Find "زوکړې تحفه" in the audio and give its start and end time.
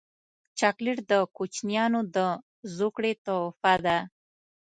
2.77-3.73